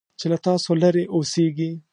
چې 0.19 0.25
له 0.31 0.37
تاسو 0.47 0.69
لرې 0.81 1.03
اوسيږي. 1.15 1.71